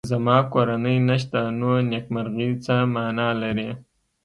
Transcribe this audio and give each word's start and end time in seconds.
زما 0.11 0.37
کورنۍ 0.53 0.97
نشته 1.09 1.39
نو 1.59 1.71
نېکمرغي 1.89 2.49
څه 2.65 2.75
مانا 2.93 3.29
لري 3.41 3.69